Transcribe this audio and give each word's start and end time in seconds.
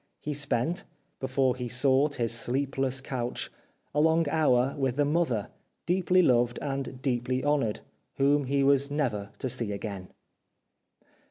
He 0.19 0.33
spent, 0.33 0.83
before 1.19 1.55
he 1.55 1.67
sought 1.67 2.15
his 2.15 2.33
sleepless 2.33 3.01
couch, 3.01 3.51
a 3.93 3.99
long 4.01 4.27
hour 4.29 4.73
with 4.75 4.95
the 4.95 5.05
mother, 5.05 5.49
deeply 5.85 6.23
loved 6.23 6.57
and 6.59 6.99
deeply 7.03 7.43
honoured, 7.45 7.81
whom 8.15 8.45
he 8.45 8.63
was 8.63 8.89
never 8.89 9.29
to 9.37 9.47
see 9.47 9.71
again. 9.71 10.09